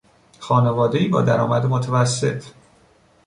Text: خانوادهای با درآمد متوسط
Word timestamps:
خانوادهای 0.39 1.07
با 1.07 1.21
درآمد 1.21 1.65
متوسط 1.65 2.43